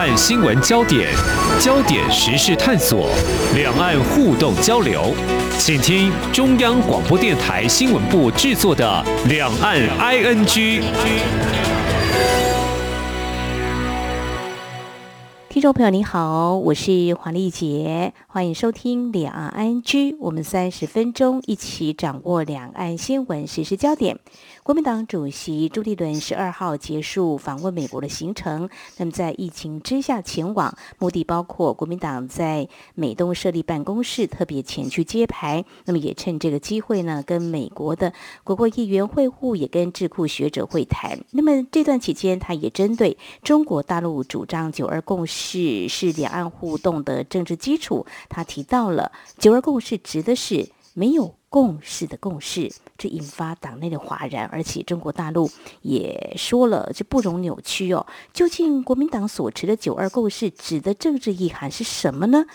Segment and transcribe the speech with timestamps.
[0.00, 1.10] 岸新闻焦点、
[1.60, 3.10] 焦点时事探索、
[3.54, 5.14] 两岸互动交流，
[5.58, 10.46] 请听中央广播电台新闻部制作的《两岸 ING》。
[15.50, 24.18] 听众朋友，你好，我是黄丽杰，欢迎收听两岸 ING，我们三十分钟一起掌握两岸新闻时事焦点。
[24.62, 35.64] 国民党主席朱立伦十二号结束访问美国的行程，那么在疫情之下前往，目的包括国民党在美东设立办公室，特别前去揭牌。
[35.86, 38.12] 那么也趁这个机会呢，跟美国的
[38.44, 41.18] 国会议员会晤，也跟智库学者会谈。
[41.30, 51.39] 那么这段期间，他也针对中国大陆主张“九二共识”是两岸互动的政治基础，他提到了“九二共识”指的是没有。
[51.50, 55.50] 共识的共识，这引发党内的哗然，而且中国大陆
[55.82, 58.06] 也说了，这不容扭曲哦。
[58.32, 62.46] 究竟国民党所持的“九二共识”指的政治意涵是什么呢？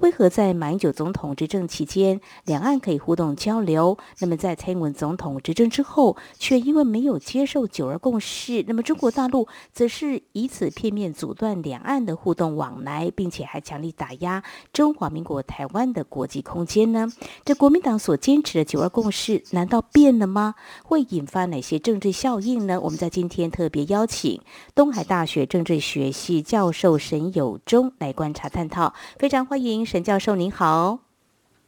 [0.00, 3.98] 为何在马英九总统执政期间，两岸可以互动交流？
[4.20, 14.42] 那么在蔡英文总统执政之后，却因为没有接受“九二共识”，那么中国大陆则是以此片面阻断两岸的互动往来，并且还强力打压
[14.72, 17.06] 中华民国台湾的国际空间呢？
[17.44, 20.54] 这国民党所坚持的“九二共识”难道变了吗？
[20.82, 22.80] 会引发哪些政治效应呢？
[22.80, 24.40] 我们在今天特别邀请
[24.74, 29.89] 东海大学政治学系教授沈友忠来观察探讨，非常欢迎。
[29.90, 31.00] 沈教授您好，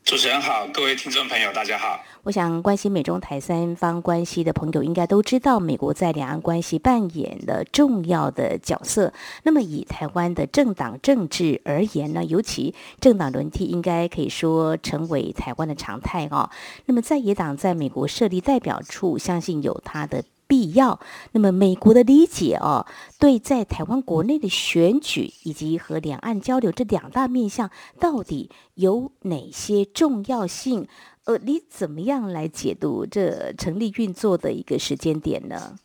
[0.04, 1.98] 主持人好，各位听众朋友大家好。
[2.22, 9.12] 我想关心美中台三方关系的朋友应该都知道，美国在两岸关系扮演了重要的角色。
[9.42, 16.48] 那么以台湾的政党政治而言呢，尤其政党轮替应该可以说成为台湾的常态哦。
[16.86, 20.22] 那么在野党在美国设立代表处，相信有它的。
[20.52, 21.00] 必要。
[21.32, 22.84] 那么，美国的理解哦，
[23.18, 30.86] 对在台湾国内的选举以及和两岸交流这两大面向，到底有哪些重要性？
[31.24, 35.78] 呃，你怎么样来解读这成立运作的一个时间点呢？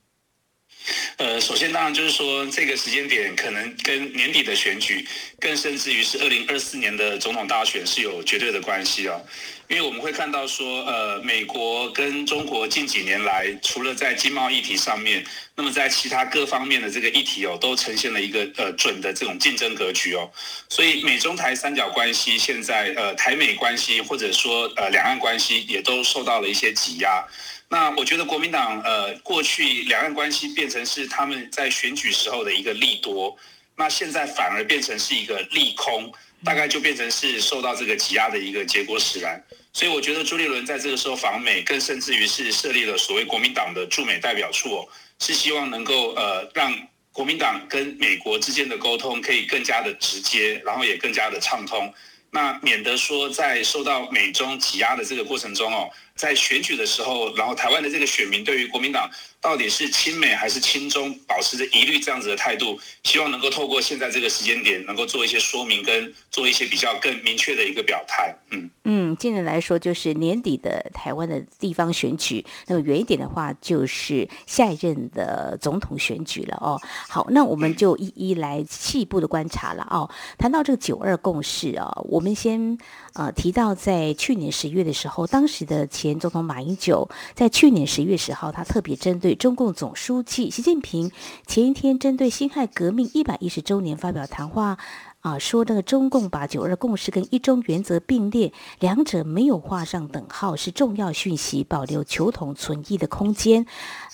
[1.17, 5.07] 呃，首先当然就是说，这个时间点可能跟年底的选举，
[5.39, 9.21] 更甚至于是二零二四年的总统大选是有绝对的关系哦。
[9.67, 20.31] 因为我们会看到说，呃，美国跟中国近几年来，除了在经贸议题上面，那么在其他各方面的这个议题哦，都呈现了一个呃准的这种竞争格局哦。
[20.69, 27.25] 所以美中台三角关系现在呃台美关系或者说呃两岸关系也都受到了一些挤压。
[27.69, 33.37] 那我觉得国民党呃过去两岸关系变成是他们在选举时候的一个利多，
[33.75, 36.11] 那现在反而变成是一个利空。
[36.45, 46.71] 大概就变成是受到这个挤压的一个结果使然，所以我觉得朱立伦在这个时候访美，更甚至于是设立了所谓国民党的驻美代表处，哦，是希望能够呃让
[47.11, 51.91] 国民党跟美国之间的沟通可以更加的直接，然后也更加的畅通，
[52.29, 59.09] 那免得说在受到美中挤压的这个过程中哦，在选举的时候，然后台湾的这个选民对于国民党。
[59.39, 68.35] 到底是亲美还是亲中，保持着疑虑这样子的态度，希望能够透过现在这个时间点，能够做一些说明，跟做一些比较更明确的一个表态。
[68.49, 76.81] 嗯嗯，近年来说，就是年底的台湾的地方选举，那么远一点的话，就是下一任的总统选举了哦。
[77.07, 80.09] 好，那我们就一一来细部的观察了哦。
[80.39, 82.75] 谈到这个九二共识啊，我们先
[83.13, 89.27] 呃提到，在去年十月的时候，当时的前总统马英九在去年十月十号，他特别针对。
[89.27, 91.11] 对中共总书记习近平
[91.45, 94.77] 前一天针对辛亥革命一百一十周年发表谈话，
[95.19, 103.65] 啊，说那个中共把九二共识跟一中原则并列，两者没有画上等号，是重要讯息，保留求同存异的空间，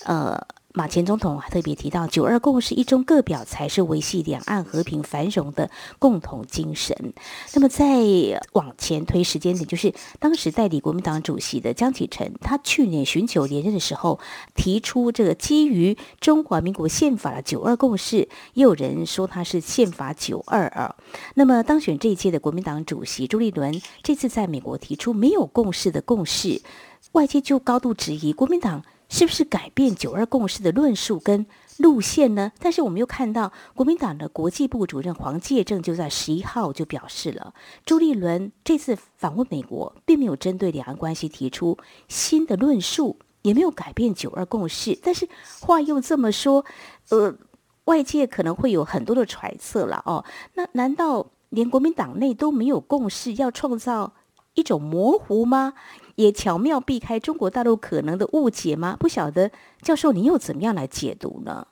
[0.05, 0.47] 呃。
[0.75, 5.69] 马前总统还特别提到，九二共识一中各表才是维系两岸和平繁荣的
[5.99, 7.13] 共同精神。
[7.53, 14.19] 那么，再往前推时间点，就是当时代理国民党主席的江启臣，他去年寻求连任的时候，
[14.55, 20.95] 提出这个基于中华民国宪法的九二共识，也有人说他是宪法九二二。
[21.35, 26.63] 那么，当选这一届的国民党主席朱立伦，这次在美国提出没有共识的共识，
[27.11, 28.83] 外界就高度质疑国民党。
[29.13, 31.45] 是不是改变九二共识的论述跟
[31.77, 32.51] 路线呢？
[32.57, 37.53] 但是我们又看到国民党的国际部主任黄介正就在十一号就表示了，
[37.85, 41.77] 朱立伦这次访问美国，并没有针对两岸关系提出
[42.07, 44.97] 新的论述，也没有改变九二共识。
[45.03, 45.29] 但是
[45.61, 46.65] 话又这么说，
[47.09, 47.35] 呃，
[47.83, 50.25] 外界可能会有很多的揣测了哦。
[50.55, 54.13] 那难道连国民党内都没有共识，要创造
[54.55, 55.73] 一种模糊吗？
[56.15, 58.95] 也巧妙避开中国大陆可能的误解吗？
[58.99, 59.51] 不晓得
[59.81, 61.67] 教授，您又怎么样来解读呢？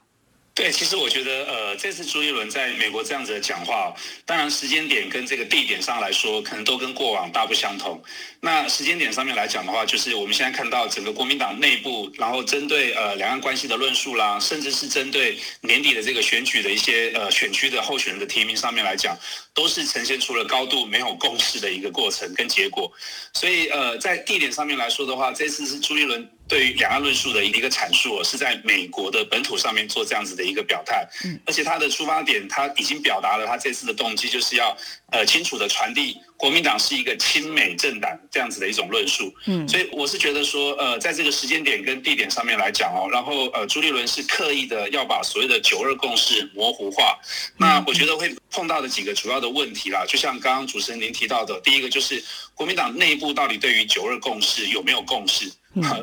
[0.54, 3.96] 对，其实我觉得，呃，这次朱一伦在美国这样子的讲话，
[4.26, 8.04] 当然时间点跟这个地点上来说，可能都跟过往大不相同。
[8.42, 19.18] 那时间点上面来讲的话，就是我们现在看到整个国民党内部，然后针对呃两岸关系的论述啦，甚至是针对年底的这个选举的一些呃选区的候选人的提名上面来讲，
[19.54, 22.92] 都是呈现出了高度没有共识的一个过程跟结果。
[23.32, 26.30] 所以呃，在地点上面来说的话，这次是朱一伦。
[26.52, 34.76] 对于两岸论述的一个阐述，是在美国的本土上面做这样子的一个表态，嗯，而且他的出发点，他已经表达了他这次的动机，就是要
[35.12, 47.18] 呃清楚的传递国民党是一个亲美政党这样子的一种论述，嗯，所以我是觉得说，呃，在这个时间点跟地点上面来讲哦，然后呃，朱立伦是刻意的要把所谓的九二共识模糊化，
[47.56, 52.22] 那我觉得会碰到的几个主要的问题啦，就像刚刚主持人您提到的，第一个就是
[52.54, 55.50] 国民党内部到底对于九二共识有没有共识？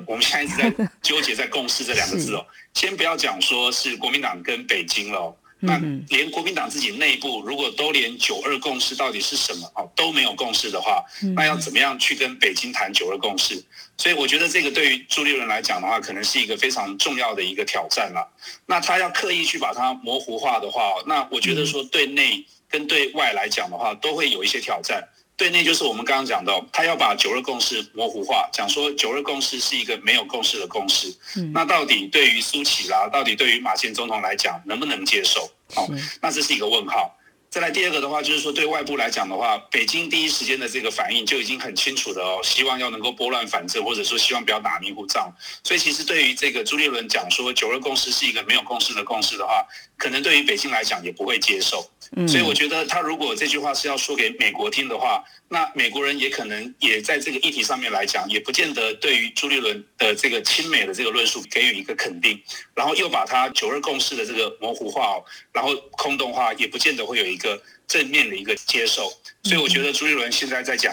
[0.06, 2.44] 我们现在一直在 纠结在共识这两个字哦。
[2.74, 11.04] 先不要讲说是国民党跟北京了，那连国民党自己内部如果都连九二共识到底是什么哦都没有共识的话，
[11.34, 13.62] 那要怎么样去跟北京谈九二共识？
[13.96, 18.32] 所以我觉得这个对于朱立伦来讲的话，可能是一个非常重要的一个挑战了。
[18.66, 25.02] 那他要刻意去把它模糊化的话，那我觉得说对内跟对外来讲的话，都会有一些挑战。
[25.38, 31.14] 对内就是我们刚刚讲到，他要把九二共识模糊化，讲说九二共识是一个没有共识的共识。
[31.36, 35.48] 嗯，那到底对于苏启啦，到底对于马前总统来讲，能不能接受？
[35.72, 35.88] 好，
[36.20, 37.14] 那这是一个问号。
[37.50, 45.32] 再来第二个的话，就是说对外部来讲的话，北京第一时间的这个反应就已经很清楚的哦，希望要能够拨乱反正，或者说希望不要打迷糊仗。
[45.64, 49.66] 所以其实对于这个朱立伦讲说九二共识是一个没有共识的共识的话，
[49.96, 51.90] 可能对于北京来讲也不会接受。
[52.26, 62.40] 所以我觉得他如果这句话是要说给美国听的话，那美国人也可能也在这个议题上面来讲，也不见得对于朱立伦的这个亲美的这个论述给予一个肯定，
[62.74, 69.02] 然后又把他九二共识的这个模糊化哦，然后空洞化，也不见得会有一一个正面的一个接受。
[69.44, 70.92] 所以我觉得朱立伦现在在讲。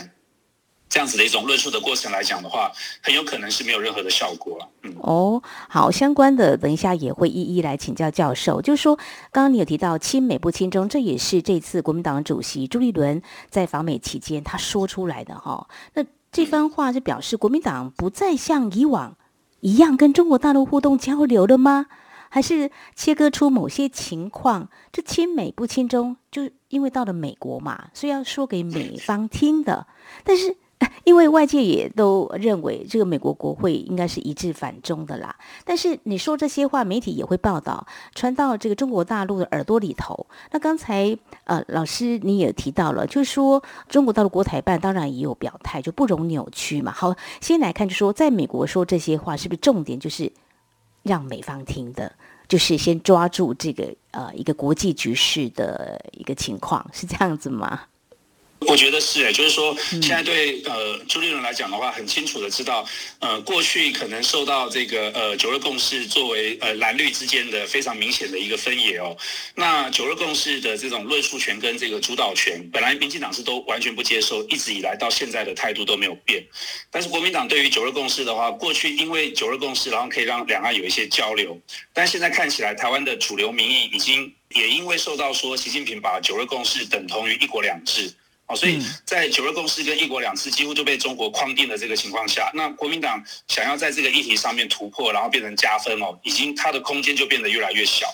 [0.87, 2.71] 这样子的一种论述的过程来讲的话，
[3.01, 4.69] 很有可能是没有任何的效果了。
[4.83, 8.61] 嗯，哦，好，相关的等一下也会一一来请教教授。
[8.61, 8.95] 就是说，
[9.31, 15.67] 刚刚你有提到亲美不亲中，这也是这次国民党主席朱立伦在访美期间他说出来的哈。
[15.95, 19.17] 那这番话是表示国民党不再像以往
[19.59, 21.87] 一样跟中国大陆互动交流了吗？
[22.35, 24.67] 还是切割出某些情况？
[24.91, 29.87] 这亲美不亲中，就因为到了美国嘛，所以要说给美方听的。
[30.25, 30.57] 但是。
[31.05, 35.33] 因为外界也都认为这个美国国会应该是一致反中的啦，
[35.63, 40.27] 但是你说这些话，媒体也会报道传到这个中国大陆的耳朵里头。
[40.51, 46.91] 那刚才呃，老师你也提到了，就是说中国大陆国台办当然也有表态，就不容扭曲嘛。
[46.91, 50.29] 好，先来看，就说在美国说这些话，是不是重点就是
[51.05, 52.11] 让美方听的，
[52.47, 57.83] 就是先抓住这个呃一个国际局势的一个情况，是这样子吗？
[58.67, 62.85] 我觉得是诶，就是说，现在对呃朱立伦来讲的话，很清楚的知道，
[63.19, 69.15] 呃，过去可能受到这个呃九二共识作为呃蓝绿之间的非常明显的一个分野哦。
[69.55, 76.43] 那九二共识的这种论述权跟这个主导权，本来民进党是都完全不接受，一直以来到现在的态度都没有变。
[76.91, 81.59] 但是国民党对于九二共识的话，过去因为九二共识，然后可以让两岸有一些交流，
[81.93, 88.13] 但现在看起来，台湾的主流民意已经也因为受到说习近平把九二共识等同于一国两制。
[88.47, 98.05] 哦，所以在九二共识跟一国两制几乎都被中国框定的这个情况下，那国民党想要在这个议题上面突破，然后变成加分哦，已经它的空间就变得越来越小。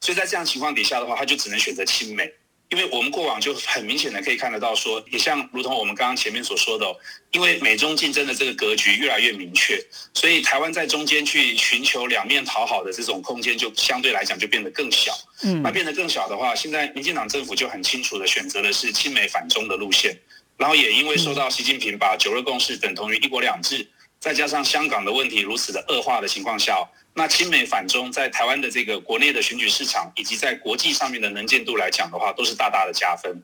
[0.00, 2.32] 所以在这样情况底下的话，他就只能选择亲美。
[2.70, 6.86] 因为我们过往就很明显的可以看得到，说也像如同我们刚刚前面所说的，
[7.32, 9.84] 因为美中竞争的这个格局越来越明确，
[10.14, 15.12] 所以台湾在中间去寻求两面讨好的这种空间就相对来讲就变得更小。
[15.42, 20.16] 嗯，那变得更小的话，现在民进党政府就很清楚的选择的是亲美反中的路线，
[20.56, 23.84] 然后也因为受到习近平把九二共识等同于一国两制，
[24.20, 26.88] 再加上香港的问题如此的恶化的情况下。
[27.12, 33.42] 那亲美反中在台湾的这个国内的选举市场，以及在国际上面的能见度来讲的话，都是大大的加分。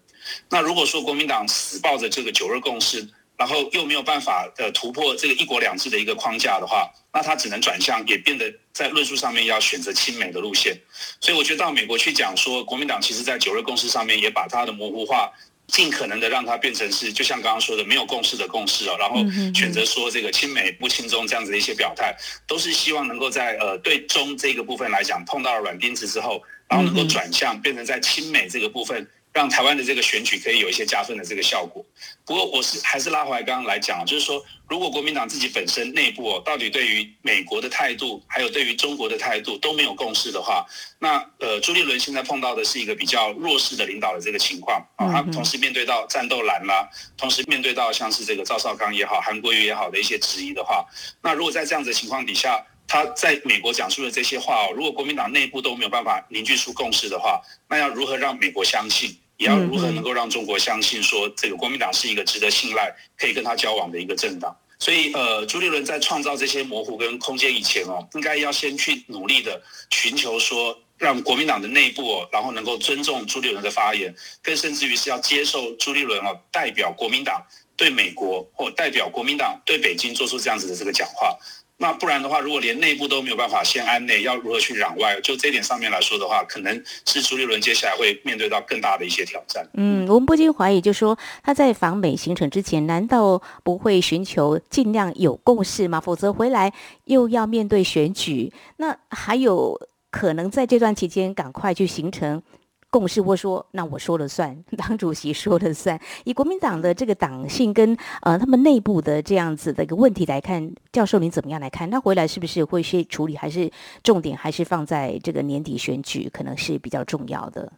[0.49, 3.07] 那如果说国民党死抱着这个九二共识，
[3.37, 10.81] 然后又没有办法呃突破这个一国两制的一个框架的话，那他只能转向，也变得在论述上面要选择亲美的路线。
[11.21, 15.31] 所以我觉得到美国去讲说，国民党其实在九二共识上面也把它的模糊化。
[15.69, 19.17] 尽可能的让它变成是，就像刚刚说的，没有共识的共识哦，然后
[19.53, 31.85] 选择说这个亲美不亲中这样子的一些表态，都是希望能够在呃对中这个部分来讲碰到了软钉子之后，然后能够转向变成在亲美这个部分让台湾的这个选举可以有一些加分的这个效果。
[32.25, 40.65] 不过我是还是拉回来刚刚来讲，就是说，如果国民党自己本身内部哦，到底对于美国的态度，还有对于中国的态度都没有共识的话，
[40.99, 46.89] 那呃，朱立伦现在碰到的是一个比较弱势的领导的这个情况啊，他同时面对到战斗蓝啦，
[47.19, 50.87] 同时面对到像是这个赵少康也好、韩国瑜也好的一些质疑的话，
[51.23, 59.15] 那如果在这样子的情况底下，他在美国讲述的这些话哦，如果国民党内部都没有办法凝聚出共识的话，那要如何让美国相信？
[59.37, 64.57] 也要如何能够让中国相信说这个国民党是一个值得信赖、可以跟他交往的一个政党？
[64.79, 77.43] 所以，呃，朱立伦在创造这些模糊跟空间以前哦，应该要先去努力的寻求说，让国民党的内部哦，然后能够尊重朱立伦的发言，更甚至于是要接受朱立伦哦代表国民党
[77.75, 81.39] 对美国或代表国民党对北京做出这样子的这个讲话。
[81.79, 85.21] 那不然的话，如果连内部都没有办法先安内，要如何去攘外？
[85.21, 89.69] 就这点上面来说的话，可能是朱立伦接下来会面对到更大的一些挑战。
[89.75, 96.01] 嗯，我们不禁怀疑，就说他在访美行程之前，难道不会寻求尽量有共识吗？
[96.01, 96.73] 否则回来
[97.05, 99.79] 又要面对选举，那还有
[100.11, 102.43] 可能在这段期间赶快去形成。
[102.91, 106.01] 共识或说，那我说了算， 党主席说了算。
[106.25, 111.91] 以国民党的这个党性跟呃他们内部的这样子的一个问题来看，教授您怎么样来看？
[111.91, 113.71] 他回来是不是会去处理，还是
[114.03, 117.73] 重点还是放在这个年底选举，可能是比较重要的？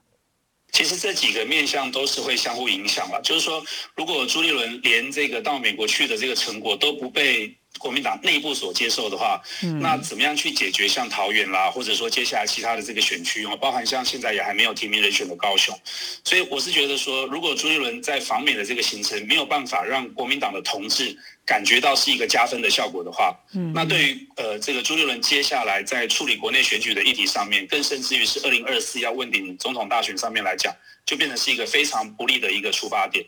[0.70, 3.20] 其实这几个面向都是会相互影响了。
[3.22, 3.62] 就是说，
[3.96, 7.56] 如果朱立伦连这个到美国去的这个成果都不被。
[7.78, 9.40] 国民党内部所接受的话，
[9.80, 15.78] 那怎么样去解决像桃园啦，或者说接下来其他的这个选区哦，包含像现在也还没有提名人选的高雄，
[16.24, 23.32] 所以我是觉得说，如果朱立伦在访美的这个行程没有办法让国民党的同志感觉到是一个加分的效果的话，
[23.72, 30.74] 那对于呃这个朱立伦接下来在处理国内选举的议题上面，更甚至于是二零二四要问鼎总统大选上面来讲，
[31.06, 33.24] 就变成是一个非常不利的一个出发点。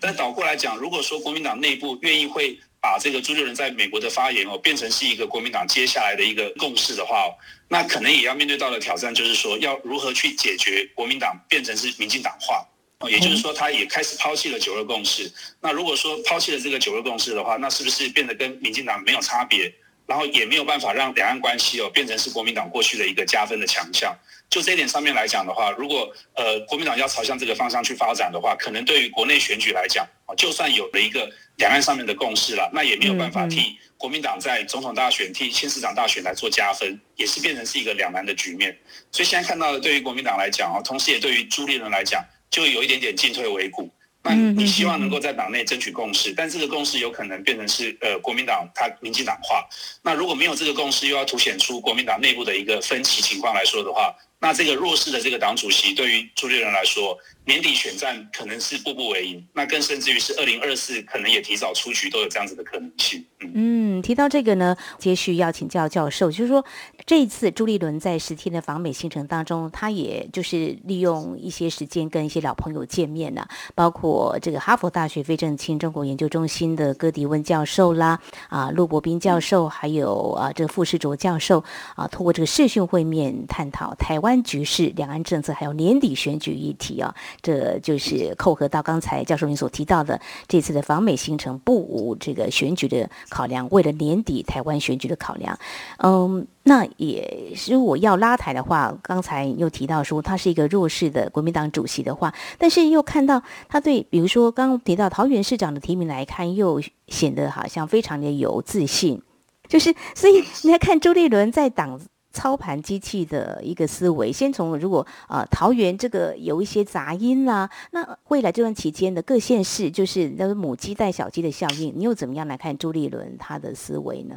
[0.00, 2.58] 但倒过来讲，如果说国民党内部愿意会。
[2.82, 7.32] 把这个朱立伦在美国的发言哦，变成是一个国民党接下来的一个共识的话，
[7.68, 12.66] 那可能也要面对到的挑战就是说，要如何去解决国民党变成是民进党化，
[13.08, 15.32] 也就是说，他也开始抛弃了九二共识。
[15.60, 19.72] 那如果说抛弃了这个九二共识的话，那是不是变得跟民进党没有差别？
[20.06, 24.16] 然后也没有办法让两岸关系哦变成是国民党过去的一个加分的强项。
[24.50, 38.76] 就这一点上面来讲的话，如果呃国民党要朝向这个方向去发展的话，可能对于国内选举来讲啊，就算有了一个两岸上面的共识了，那也没有办法替国民党在总统大选、替县市长大选来做加分，也是变成是一个两难的局面。
[39.10, 43.90] 所以现在看到的，对于国民党来讲啊，同时也对于朱立伦来讲，就有一点点进退维谷。
[44.24, 49.68] 那你希望能够在党内争取共识，但这个共识有可能变成是呃国民党它民进党化。
[50.02, 63.26] 那如果没有这个共识，又要凸显出国民党内部的一个分歧情况来说的话，那这个弱势的这个党主席对于朱立伦来说，年底选战可能是步步为营，那更甚至于是二零二四可能也提早出局，都有这样子的可能性。
[63.54, 66.64] 嗯，提到这个呢，接续要请教教授，就是说
[67.04, 81.64] 这一次朱立伦在十天的访美行程当中，他也就是利用一些时间跟一些老朋友见面了，包括这个哈佛大学非正清中国研究中心的戈迪温教授啦，啊，陆伯斌教授，还有啊这个傅世卓教授
[81.96, 93.10] 啊，通过这个视讯会面探讨台湾局势、两岸政策，还有年底选举议题啊，这就是扣合到刚才教授您所提到的这次的访美行程不无这个选举的。
[93.32, 95.58] 考量为了年底台湾选举的考量，
[96.04, 109.22] 嗯，那也是我要拉台的话，刚才又提到说他是一个弱势的国民党主席的话，但是又看到他对，比如说刚提到桃园市长的提名来看，又显得好像非常的有自信，
[109.66, 111.98] 就是所以你要看周立伦在党。
[112.32, 124.36] 操盘机器的一个思维，先从如果呃桃园这个有一些杂音啦，那未来这段期间的各县市就是那个母鸡带小鸡的效应，你又怎么样来看朱立伦他的思维呢？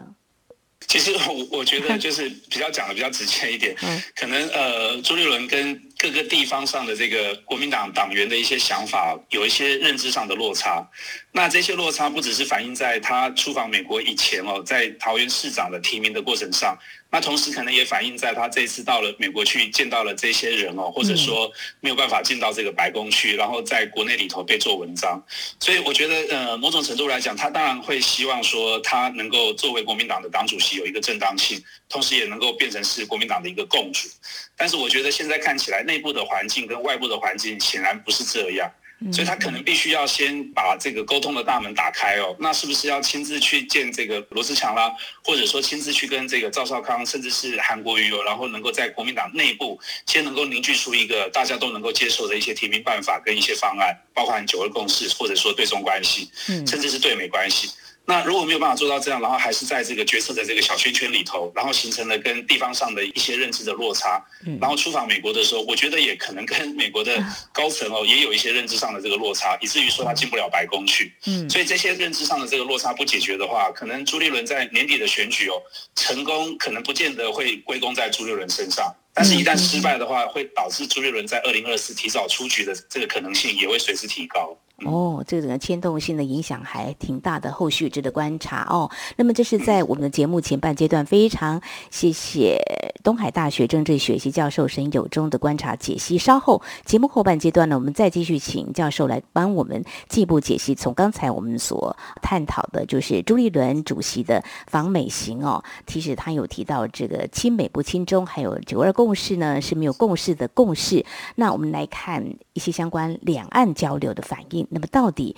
[0.87, 10.87] 其实我我觉得就是比较讲的比较直接一点， 嗯可能呃朱立伦跟各个地方上的这个国民党党员的一些想法有一些认知上的落差，
[11.31, 16.77] 那这些落差不只是反映在他出访美国以前哦，在桃园市长的提名的过程上。
[17.15, 25.23] 那同时可能也反映在他这次到了美国去见到了这些人哦，或者说没有办法进到这个白宫去，然后在国内里头被做文章，
[25.61, 31.57] 所以我觉得呃某种程度来讲，他当然会希望说他能够作为国民党的党主席有一个正当性，
[31.87, 34.09] 同时也能够变成是国民党的一个共主。
[34.57, 38.69] 但是我觉得现在看起来内部的环境跟外部的环境显然不是这样。
[39.11, 42.35] 所以他可能必须要先把这个沟通的大门打开哦。
[42.39, 44.91] 那是不是要亲自去见这个罗志强啦，
[45.23, 56.29] 或者说亲自去跟这个赵少康，甚至是韩国瑜哦，然后能够在国民党内部先能够凝聚出一个大家都能够接受的一些提名办法跟一些方案，包含九二共识，或者说对中关系，
[56.65, 57.69] 甚至是对美关系。
[58.07, 64.23] 那如果没有办法做到这样，然后还是在这个决策的这个小圈圈里头，然后形成了跟地方上的一些认知的落差，
[64.61, 67.11] 然后出访美国的时候，我觉得也可能跟美国的
[67.51, 71.13] 高层哦也有一些认知上的这个落差，以至于说他进不了白宫去。
[71.25, 75.61] 嗯，所以这些认知上的这个落差不解决的话，可能朱立伦在年底的选举哦
[75.95, 78.93] 成功，可能不见得会归功在朱立伦身上。
[79.17, 84.55] 但是，一旦失败的话，会导致朱立伦在二零二四提早出局的这个可能性也会随之提高。
[84.83, 88.91] 哦，这个牵动性的影响还挺大的，后续值得观察哦。
[89.15, 92.59] 那么，这是在我们的节目前半阶段，非常谢谢
[93.01, 96.17] 东海大学政治学系教授沈友忠的观察解析。
[96.17, 100.75] 稍后节目后半阶段呢，我们再继续请教授来帮我们进一步解析。
[100.75, 111.05] 从刚才我们所探讨的，就是朱立伦主席的访美行哦，其实他有提到这个亲美不亲中，还有九二共识呢是没有共识的共识。
[111.35, 114.64] 那我们来看一些相关两岸交流的反应。
[114.69, 115.35] 那么，到底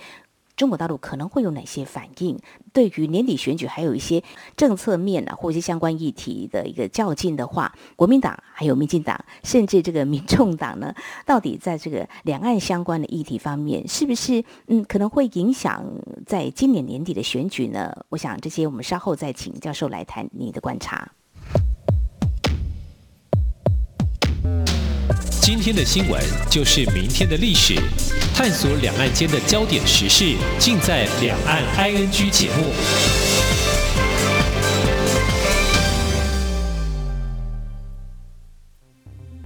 [0.56, 2.36] 中国大陆可能会有哪些反应？
[2.72, 4.22] 对于年底选举，还有一些
[4.56, 10.92] 政策面啊，或一些相关议题的一个较劲的话，国民党还有民进党，甚至这个民众党呢，
[11.24, 15.84] 到底在这个两岸相关的议题方面，是不是嗯可能会影响
[16.26, 17.94] 在今年年底的选举呢？
[18.08, 21.12] 我想这些我们稍后再请教授来谈你的观察。
[25.48, 27.74] 今天的新闻就是明天的历史，
[28.34, 32.66] 探索两岸间的焦点时事，尽在《两岸 ING》节目。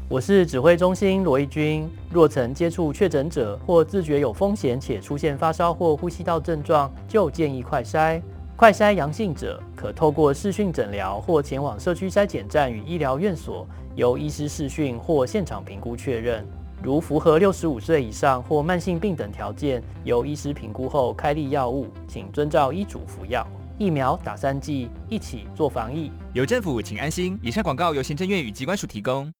[0.09, 1.89] 我是指挥中心罗义军。
[2.11, 8.21] 若曾接触确诊者或自觉有风险且出现发烧或呼吸道症状，就建议快筛。
[8.57, 13.65] 快筛阳性者可透过视讯诊疗或前往社区筛检站与医疗院所。
[13.95, 16.47] 由医师视讯或现场评估确认，
[16.83, 23.47] 如符合六十五岁以上或慢性病等条件，由医师评估后开立药物，请遵照医嘱服药。
[23.79, 26.11] 疫苗打三剂，一起做防疫。
[26.33, 27.39] 有政府，请安心。
[27.43, 29.33] 以上广告由行政院与机关署提供。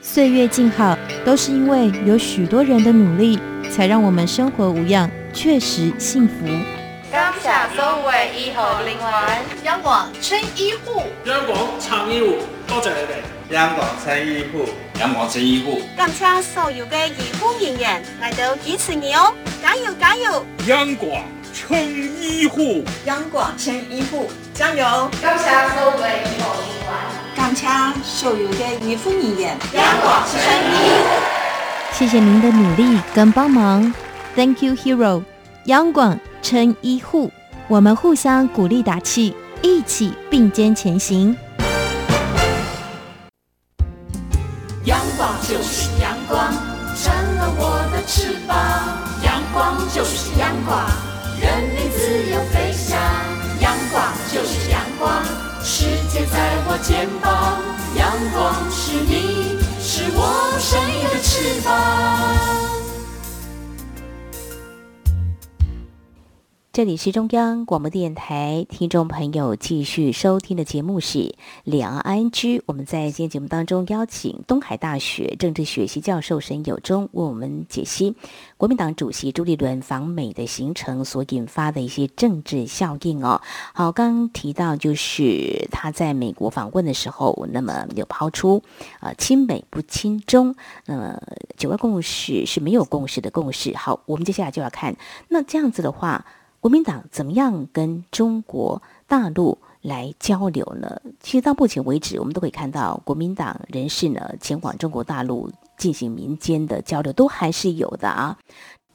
[0.00, 3.38] 岁月静好，都是因为有许多人的努力，
[3.70, 6.79] 才让我们生活无恙，确实幸福。
[7.10, 8.00] 感谢所有
[8.38, 13.52] 医护人员，央广称医护，央广唱医护，多谢你哋。
[13.52, 14.68] 央广称医护，
[15.00, 20.46] 央广称医护，感谢所有嘅医护人员来到支持你哦，加油加油！
[20.68, 21.76] 央广称
[22.20, 25.10] 医护，央广称医护，加油！
[25.20, 25.44] 感谢
[25.74, 26.94] 所有嘅医护人员，
[27.34, 27.66] 感谢
[28.04, 31.10] 所有嘅医护人员，央广称医护。
[31.90, 33.92] 谢谢您的努力跟帮忙
[34.36, 35.24] ，Thank you, hero。
[35.66, 36.18] 央广。
[36.42, 37.30] 称医护，
[37.68, 41.36] 我们互相鼓励打气，一起并肩前行。
[44.84, 46.50] 阳光就是阳光，
[46.96, 48.56] 成了我的翅膀。
[49.22, 50.80] 阳光就是阳光，
[51.38, 52.98] 人民自由飞翔。
[53.60, 55.22] 阳光就是阳光，
[55.62, 57.60] 世界在我肩膀。
[57.94, 62.79] 阳光是你，是我生命的翅膀。
[66.72, 71.18] 这里是中央广播电台，听众朋友继续收听的节目是
[71.64, 72.58] 《两岸安居》。
[72.66, 78.14] 我们在今天节目当中邀请东海大学政治学系教授沈友忠为我们解析
[78.56, 83.40] 国民党主席朱立伦访美的行程所引发的一些政治效应哦。
[83.74, 88.62] 好，刚刚提到就是他在美国访问的时候，那么有抛出
[89.00, 90.54] 呃亲美不亲中，
[90.86, 91.20] 呃
[91.56, 93.76] 九二共识是没有共识的共识。
[93.76, 94.94] 好，我们接下来就要看
[95.26, 96.24] 那这样子的话。
[96.60, 101.00] 国民党怎么样跟中国大陆来交流呢？
[101.20, 108.36] 其实到目前为止，我们都可以看到国民党人士呢前往中国大陆进行民间的交流，都还是有的啊。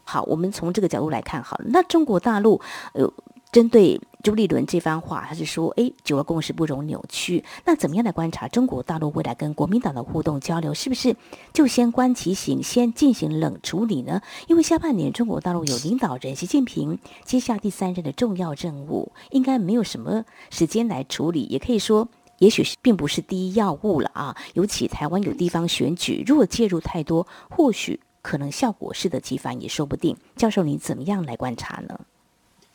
[0.03, 2.61] 好，我们从这个角度来看，好了，那中国大陆
[2.93, 3.11] 呃。
[3.55, 7.41] 针对朱立伦这番话，他是说：“哎，九二共识不容扭曲。
[7.63, 10.73] 那怎么样来观察中国大陆未来跟国民党的互动交流？
[10.73, 11.15] 是不是
[11.53, 14.21] 就先观其行，先进行冷处理呢？
[14.49, 21.43] 因为下半年中国大陆有领导人习近平接下第三任的重要任务，应该没有什么时间来处理。
[21.43, 24.35] 也可以说，也许是并不是第一要务了啊。
[24.55, 30.17] 尤其台湾有地方选举，如果介入太多，或许可能效果适得其反也说不定。
[30.35, 31.97] 教授，你怎么样来观察呢？”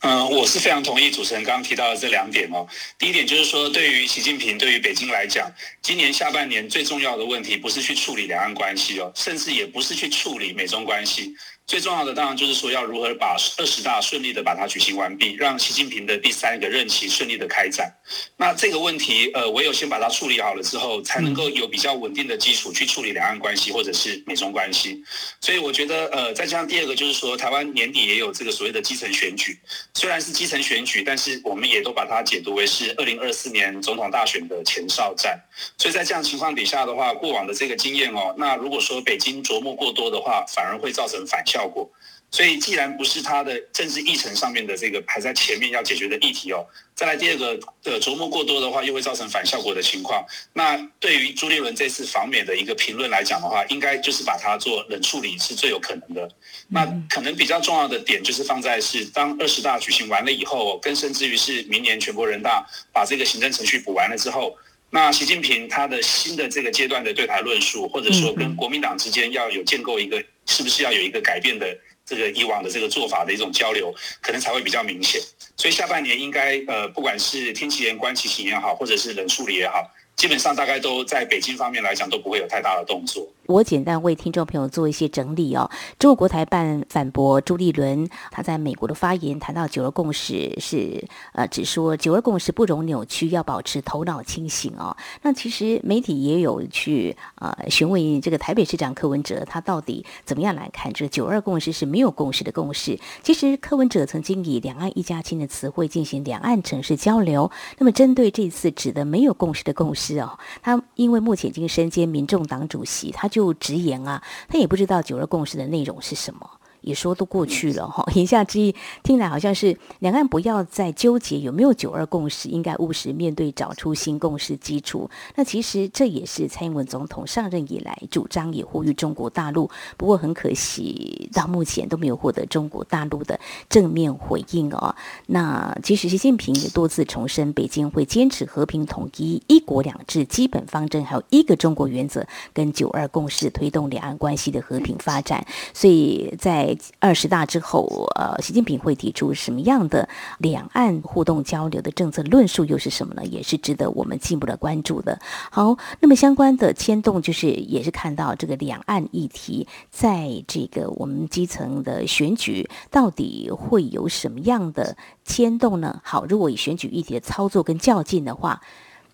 [0.01, 2.67] 嗯，我是非常同意主持人刚刚提到的这两点哦。
[2.97, 5.47] 第一点就是说，对于习近平，对于北京来讲，
[5.79, 11.35] 今年下半年最重要的问题不是去处理两岸关系哦，甚至也不是去处理美中关系。
[11.71, 17.89] 最重要的当然就是说，要如何把二十大顺利的把它举行完毕，让习近平的第三个任期顺利的开展。
[18.35, 25.01] 那这个问题，呃，唯有先把它处理好了之后，才能够有比较稳定的基础去处理两岸关系或者是美中关系。
[25.39, 29.57] 所以我觉得，呃，再加上第二个就是说，台湾年底也有这个所谓的基层选举，
[29.93, 35.41] 虽然是基层选举，但是我们也都把它解读为是二零二四年总统大选的前哨战。
[35.77, 41.60] 所以在这样情况底下的话，过往的这个经验哦，那如果说北京琢磨过多的话，反而会造成反效。
[41.61, 41.87] 效果，
[42.31, 50.25] 所以既然不是他的政治议程上面的这个排在前面要解决的议题哦，再来第二个的琢磨过多的话，又会造成反效果的情况。
[50.53, 56.27] 那对于朱立伦这次访美的一个评论来讲的话，应该就是把它做冷处理是最有可能的。
[56.69, 64.57] 那可能比较重要的点就是放在是当二十大举行完了以后，更甚至于是明年全国人大把这个行政程序补完了之后，
[64.89, 70.23] 那习近平他的新的这个阶段的对台论述，或者说跟国民党之间要有建构一个。
[70.51, 71.65] 是不是要有一个改变的
[72.05, 75.21] 这个以往的这个做法的一种交流，可能才会比较明显。
[75.55, 79.89] 所以下半年应该呃，不管是天气炎观其行也好，或者是冷处理也好。
[80.17, 83.27] 基本上大概都在北京方面来讲都不会有太大的动作。
[83.47, 85.69] 我简单为听众朋友做一些整理哦。
[85.99, 94.95] 中国国台办反驳朱立伦他在美国的发言，谈到九二共识是呃，只说九二共识不容扭曲，要保持头脑清醒哦。
[95.23, 102.99] 那其实媒体也有去呃询问这个台北市长柯文哲，他到底怎么样来看这个九二共识是没有共识的共识？
[103.23, 107.49] 其实柯文哲曾经以两岸一家亲的词汇进行两岸城市交流。
[107.79, 110.19] 那么针对这次指的没有共识的共识。
[110.19, 116.47] 哦，他因为目前已经身兼民众党主席，他就直言啊，他也不知道九二共识的内容是什么。
[116.81, 125.09] 也说都过去了哈，言下之意听来好像是两岸不要再纠结有没有九二共识，应该务实面对，找出新共识基础。
[125.35, 129.69] 那其实这也是蔡英文总统上任以来主张，也呼吁中国大陆。
[129.97, 133.39] 不过很可惜，到目前都没有获得中国大陆的
[133.69, 134.95] 正面回应哦。
[135.27, 145.45] 那其实习近平也多次重申，北京会坚持和平统一、一国两制基本方针，还有一个中国原则跟九二共识，推动两岸关系的和平发展。
[145.73, 150.07] 所以在二十大之后，呃，习近平会提出什么样的
[150.39, 153.25] 两岸互动交流的政策论述，又是什么呢？
[153.25, 155.19] 也是值得我们进一步的关注的。
[155.49, 166.01] 好，那么相关的牵动，就是也是看到这个两岸议题，在这个我们基层的选举，到底会有什么样的牵动呢？
[166.03, 168.61] 好，如果以选举议题的操作跟较劲的话。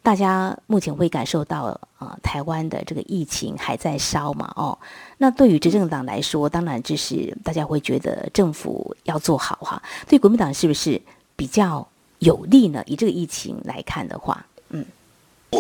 [0.03, 4.79] 大家目前会感受到，啊，台湾的这个疫情还在烧嘛，哦，
[5.17, 9.81] 那对于执政党来说，当然就是大家会觉得政府要做好哈。
[10.07, 11.01] 对国民党是不是
[11.35, 11.87] 比较
[12.19, 12.83] 有利呢？
[12.85, 14.85] 以这个疫情来看的话，嗯。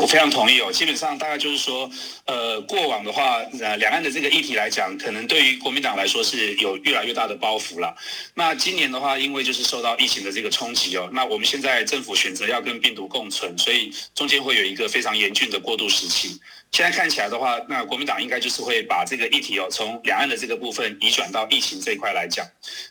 [0.07, 1.89] 非常同意哦，基本上大概就是说，
[2.25, 7.93] 呃，过往的话，呃，两岸的这个议题来讲，可能对于国民党来说是有越来越大的包袱了。
[8.33, 16.39] 那今年的话，因为就是受到疫情的这个冲击哦，那我们现在政府选择要跟病毒共存，所以中间会有一个非常严峻的过渡时期。
[16.69, 22.45] 现在看起来的话，那国民党应该就是会把这个议题哦，从两岸的这个部分移转到疫情这一块来讲。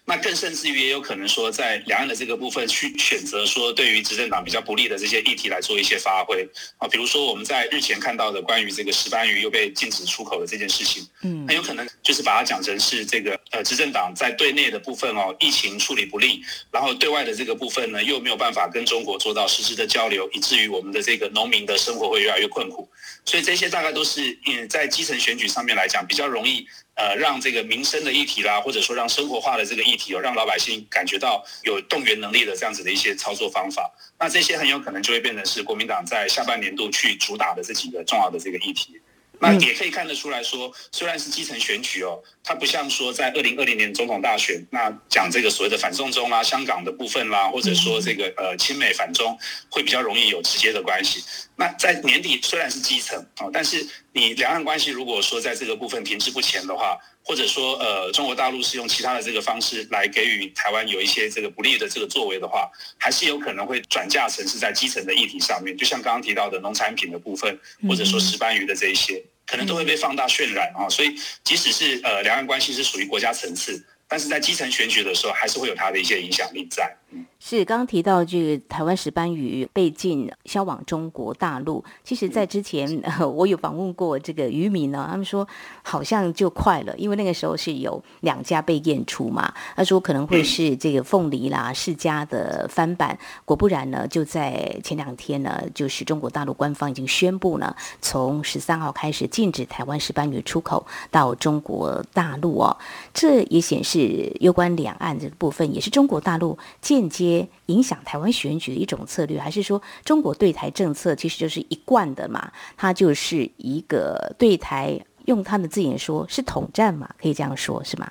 [0.06, 6.48] 那更甚至于也有可能说，在两岸的这个部分去选择说，对于执政党比较不利的这些议题来做一些发挥
[6.78, 22.88] 啊，比如说我们在日前看到的关于这个石斑鱼又被禁止出口的这件事情，嗯，很有可能就是把它讲成是这个呃执政党在对内的部分哦，疫情处理不力，然后对外的这个部分呢又没有办法跟中国做到实质的交流，以至于我们的这个农民的生活会越来越困苦。
[23.24, 33.90] 所以这些大概都是，嗯，在基层选举上面来讲，比较容易，呃，让这个民生的议题啦，或者说让生活化的这个议题，有让老百姓感觉到有动员能力的这样子的一些操作方法。
[34.18, 38.98] 那这些很有可能就会变成是国民党在下半年度去主打的这几个重要的这个议题。
[39.38, 51.22] 那也可以看得出来说，虽然是基层选举哦，它不像说在二零二零年总统大选，那讲这个所谓的反送中啦、香港的部分啦，或者说这个呃亲美反中，会比较容易有直接的关系。
[51.56, 70.88] 那在年底虽然是基层啊，但是你两岸关系如果说在这个部分停滞不前的话，或者说，呃，中国大陆是用其他的这个方式来给予台湾有一些这个不利的这个作为的话，还是有可能会转嫁成是在基层的议题上面，就像刚刚提到的农产品的部分，或者说石斑鱼的这一些，可能都会被放大渲染啊。
[70.88, 73.84] 所以，即使是呃两岸关系是属于国家层次。
[74.08, 76.94] 但是在基层选举的时候，还是会有它的一些影响力在。
[77.38, 85.46] 是刚刚提到这个台湾石斑鱼被禁销往中国大陆，其实，在之前、呃、 我有访问过这个渔民呢，他们说
[85.82, 102.76] 好像就快了，因为那个时候是有两家被验出嘛，他说可能会是这个凤梨啦、世家的翻版，果不然呢，就在前两天呢，就是中国大陆官方已经宣布呢，从十三号开始禁止台湾石斑鱼出口到中国大陆哦，
[103.14, 106.58] 这也显示有关两岸这个部分，也是中国大陆
[107.08, 112.50] 接影响台湾选举的一种策略，还是说中国对台政策其实就是一贯的嘛？
[112.76, 118.10] 它就是一个对台，用他们的字眼说是统战嘛，可以这样说，是吗？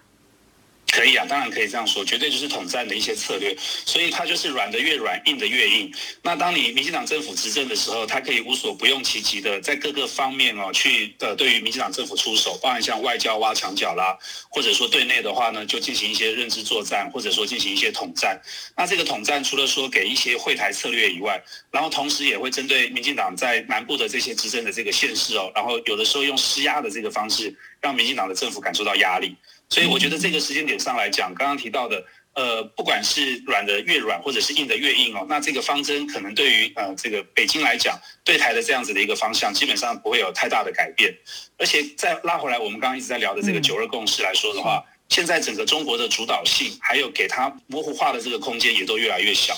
[0.95, 3.53] 可以啊，当然可以这样说，绝对就是统战的一些策略，
[3.85, 5.93] 所以它就是软的越软，硬的越硬。
[6.21, 18.39] 那当你民进党政府执政的时候，它可以无所不用其极的在各个方面哦，去呃对于民进党政府出手，包含像外交挖墙脚啦，或者说对内的话呢，就进行一些认知作战，或者说进行一些统战。
[18.77, 29.35] 那这个统战除了说给一些会台策略以外，然后同时也会针对民进党在南部的这些执政的这个县市哦，然后有的时候用施压的这个方式，让民进党的政府感受到压力。
[29.67, 41.11] 所以我觉得这个时间点上来讲，刚刚提到的，呃，不管是软的越软，或者是硬的越硬哦，那这个方针可能对于呃这个北京来讲，对台的这样子的一个方向，基本上不会有太大的改变。
[41.57, 49.55] 而且再拉回来，我们刚刚一直在聊的这个九二共识来说的话，现在整个中国的主导性，还有给它模糊化的这个空间，也都越来越小。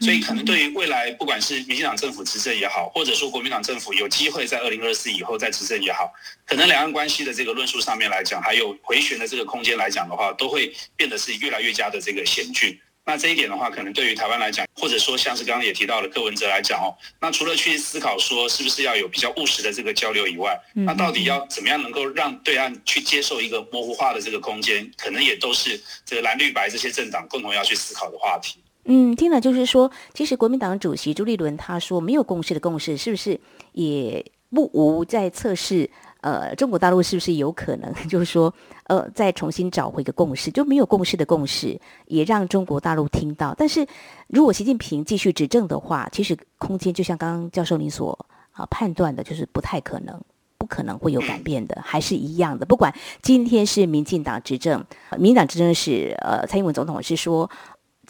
[0.00, 6.10] 所以可能对于未来，不管是民进党政府执政也好，或者说国民党政府有机会在二零二四以后再执政也好，
[6.46, 12.78] 可能两岸关系的这个论述上面来讲，还有回旋的这个空间来讲的话，都会变得是越来越加的这个险峻。
[13.06, 28.60] 那这一点的话，可能对于台湾来讲，或者说像是刚刚也提到了柯文哲来讲哦，那除了去思考说是不是要有比较务实的这个交流以外，那到底要怎么样能够让对岸去接受一个模糊化的这个空间，可能也都是这个蓝绿白这些政党共同要去思考的话题。
[28.84, 33.40] 嗯，听了就是说，其实国民党主席朱立伦他说没有共识的共识，是不是
[33.72, 35.90] 也不无在测试？
[36.20, 38.52] 呃，中国大陆是不是有可能 就是说，
[38.84, 40.50] 呃，再重新找回一个共识？
[40.50, 43.54] 就没有共识的共识，也让中国大陆听到。
[43.56, 43.86] 但是
[44.28, 48.18] 如果习近平继续执政的话，其实空间就像刚刚教授您所
[48.52, 50.20] 啊判断的，就是不太可能，
[50.58, 52.66] 不可能会有改变的，还是一样的。
[52.66, 54.84] 不管今天是民进党执政，
[55.16, 57.50] 民进党执政是呃蔡英文总统是说。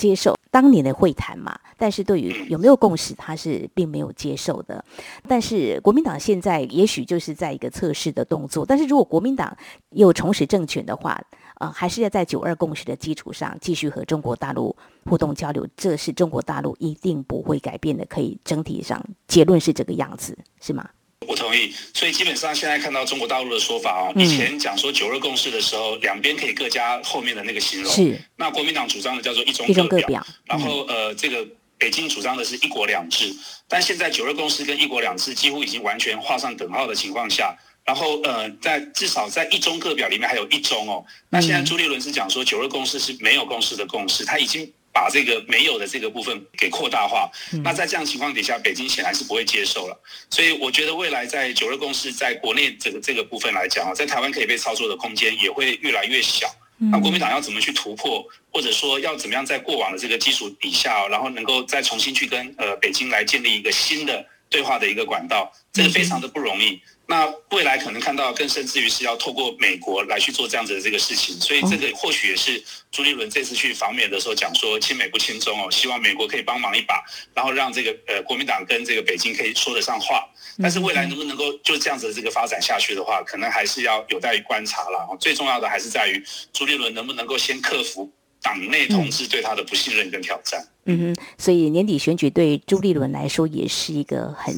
[0.01, 4.83] 接受当年的会谈嘛，但是对于有没有共识，他是并没有接受的。
[5.29, 8.65] 但是国民党现在也许就是在一个测试的动作。
[8.65, 9.55] 但是如果国民党
[9.91, 11.23] 又重拾政权的话，
[11.59, 18.07] 呃，还是要在九二共识的基础上继续和中国大陆互动交流，这是中国大陆一定不会改变的。
[18.07, 20.89] 可以整体上结论是这个样子，是吗？
[21.31, 27.93] 我同意，所以基本上现在看到中国大陆的说法哦，以前讲说九二共识的时候，两边可以各加后面的那个形容。
[27.93, 28.21] 是。
[28.35, 31.47] 那国民党主张的叫做一中各表，然后呃，这个
[31.79, 33.33] 北京主张的是一国两制。
[33.69, 41.05] 但现在九二共识跟一国两制几乎已经完全画上等号的情况下，然后呃，在至少在一中各表里面还有一中哦。
[41.29, 44.73] 那现在朱立伦是讲说九二共识是没有共识的共识，他已经。
[44.92, 47.31] 把这个没有的这个部分给扩大化，
[47.62, 50.00] 那在这样情况底下，北京显然是不会接受了。
[50.31, 56.48] 所以我觉得未来在九二共识在国内这个这个部分来讲啊，在台湾可以被操作的空间也会越来越小。
[56.90, 66.81] 那国民党要怎么去突破，或者说要怎么样在过往的这个基础底下，然后能够再重新去跟呃北京来建立一个新的对话的一个管道，这个非常的不容易。
[67.11, 77.03] 那未来可能看到更甚至于是要透过美国来去做这样子的这个事情，所以这个或许也是朱立伦这次去访美的时候讲说亲美不亲中哦，希望美国可以帮忙一把，
[77.35, 80.25] 然后让这个呃国民党跟这个北京可以说得上话。
[80.62, 85.16] 但是未来能不能够就这样子的这个发展下去的话，可能还是要有待于观察了。
[85.18, 88.09] 最重要的还是在于朱立伦能不能够先克服
[88.40, 90.64] 党内同志对他的不信任跟挑战。
[90.85, 94.55] 嗯哼，所以年底选举对朱立伦来说也是一个很。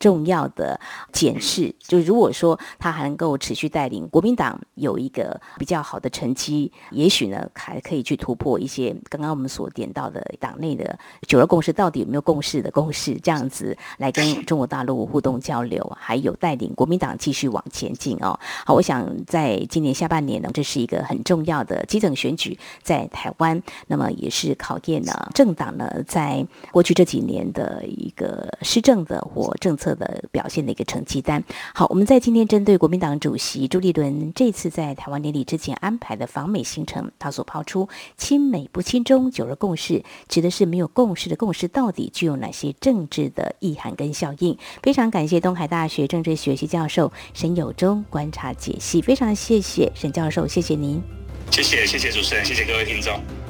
[0.00, 0.80] 重要的
[1.12, 18.40] 检视，就如果说他还能够持续带领国民党有一个比较好的成绩，也许呢还可以去突破一些刚刚我们所点到的党内的九二共识到底有没有共识的共识，这样子来跟中国大陆互动交流，还有带领国民党继续往前进哦。
[18.64, 29.89] 好，我想在今年下半年呢，这是一个很重要的基层选举，在台湾，那么也是考验了政党呢在过去这几年的一个施政的或政策。
[29.94, 31.42] 的表现的一个成绩单。
[31.74, 44.56] 好，我们在今天针对国民党主席朱立伦这次在台湾典礼之前安排的访美行程，他所抛出“亲美不亲中，九二共识”指的是没有共识的共识，到底具有哪些政治的意涵跟效应？
[44.82, 51.02] 非常感谢东海大学政治学系教授沈友忠观察解析，非常谢谢沈教授，谢谢您，
[51.50, 53.49] 谢谢谢谢主持人，谢谢各位听众。